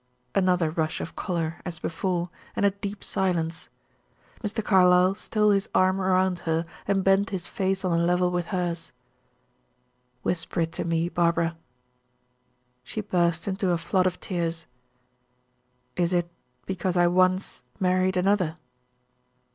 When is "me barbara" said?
10.85-11.55